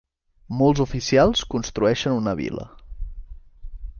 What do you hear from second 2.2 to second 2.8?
una vil·la.